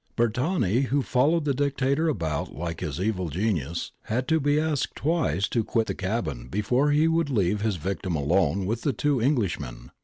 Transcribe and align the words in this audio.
Bertani, 0.17 0.85
who 0.85 1.03
followed 1.03 1.45
the 1.45 1.53
Dictator 1.53 2.09
about 2.09 2.55
like 2.55 2.79
his 2.79 2.99
evil 2.99 3.29
genius, 3.29 3.91
had 4.05 4.27
to 4.29 4.39
be 4.39 4.59
asked 4.59 4.95
twice 4.95 5.47
to 5.49 5.63
quit 5.63 5.85
the 5.85 5.93
cabin 5.93 6.47
before 6.47 6.89
he 6.89 7.07
would 7.07 7.29
leave 7.29 7.61
his 7.61 7.75
victim 7.75 8.15
alone 8.15 8.65
with 8.65 8.81
the 8.81 8.93
two 8.93 9.21
Englishmen. 9.21 9.91